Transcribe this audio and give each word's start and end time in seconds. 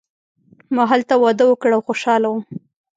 ما 0.75 0.83
هلته 0.91 1.15
واده 1.23 1.43
وکړ 1.47 1.69
او 1.77 1.81
خوشحاله 1.87 2.27
وم. 2.29 2.43